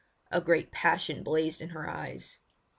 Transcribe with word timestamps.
A 0.31 0.41
great 0.41 0.71
passion 0.71 1.21
blazed 1.21 1.61
in 1.61 1.69
her 1.69 1.87
eyes. 1.87 2.39